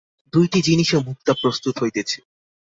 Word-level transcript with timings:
দুইটি 0.33 0.59
জিনিষে 0.61 0.97
মুক্তা 0.99 1.33
প্রস্তুত 1.41 1.75
হইতেছে। 1.81 2.19